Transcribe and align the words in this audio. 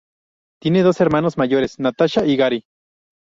Tiene 0.59 0.81
dos 0.81 0.99
hermanos 0.99 1.37
mayores, 1.37 1.77
Natasha 1.79 2.25
y 2.25 2.35
Gary. 2.35 2.65